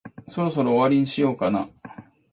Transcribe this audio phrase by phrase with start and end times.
[0.27, 1.69] そろそろ終わりにしようかな。